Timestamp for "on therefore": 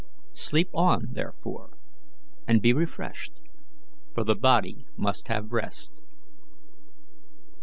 0.73-1.77